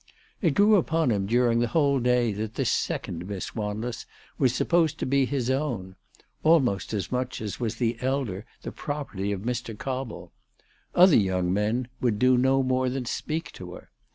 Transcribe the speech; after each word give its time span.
It 0.41 0.55
grew 0.55 0.77
upon 0.77 1.11
him 1.11 1.27
during 1.27 1.59
the 1.59 1.67
whole 1.67 1.99
day 1.99 2.31
that 2.33 2.55
this 2.55 2.71
second 2.71 3.27
Miss 3.27 3.53
Wanless 3.55 4.07
was 4.39 4.51
supposed 4.55 4.97
to 4.97 5.05
be 5.05 5.25
his 5.27 5.51
own, 5.51 5.95
almost 6.41 6.91
as 6.91 7.11
much 7.11 7.39
as 7.39 7.59
was 7.59 7.75
the 7.75 7.99
elder 8.01 8.47
the 8.63 8.71
property 8.71 9.31
of 9.31 9.41
Mr. 9.41 9.77
Cobble. 9.77 10.31
Other 10.95 11.15
young 11.17 11.53
men 11.53 11.87
would 12.01 12.17
do 12.17 12.35
no 12.35 12.63
more 12.63 12.89
than 12.89 13.05
speak 13.05 13.51
to 13.51 13.73
her. 13.73 13.91